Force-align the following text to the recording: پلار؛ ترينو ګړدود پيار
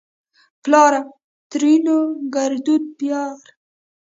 پلار؛ 0.63 0.93
ترينو 1.51 1.97
ګړدود 2.35 2.83
پيار 2.97 3.39